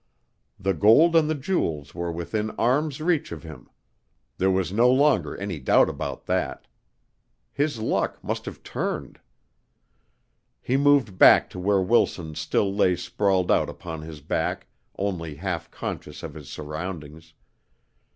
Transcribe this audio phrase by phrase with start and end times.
[0.59, 3.69] The gold and the jewels were within arms' reach of him
[4.39, 6.65] there was no longer any doubt about that.
[7.53, 9.19] His luck must have turned.
[10.59, 14.65] He moved back to where Wilson still lay sprawled out upon his back
[14.97, 17.35] only half conscious of his surroundings.